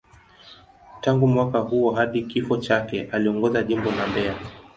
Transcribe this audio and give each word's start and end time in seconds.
Tangu 1.01 1.27
mwaka 1.27 1.59
huo 1.59 1.91
hadi 1.93 2.21
kifo 2.21 2.57
chake, 2.57 3.01
aliongoza 3.11 3.63
Jimbo 3.63 3.91
la 3.91 4.07
Mbeya. 4.07 4.35